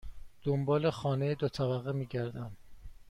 دنبال 0.43 0.89
خانه 0.89 1.35
دو 1.35 1.49
طبقه 1.49 1.91
می 1.91 2.05
گردم. 2.05 2.51